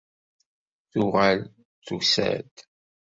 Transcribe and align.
Tuɣal 0.91 1.39
tusa-d. 1.85 2.53